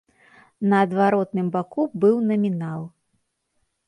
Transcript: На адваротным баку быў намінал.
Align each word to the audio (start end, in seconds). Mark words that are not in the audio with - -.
На 0.69 0.77
адваротным 0.85 1.51
баку 1.55 1.85
быў 2.05 2.15
намінал. 2.31 2.81